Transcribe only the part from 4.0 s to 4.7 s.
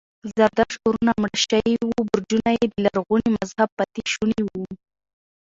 شوني و.